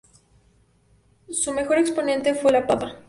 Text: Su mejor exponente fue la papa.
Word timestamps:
Su 1.29 1.53
mejor 1.53 1.77
exponente 1.77 2.33
fue 2.33 2.51
la 2.51 2.65
papa. 2.65 2.97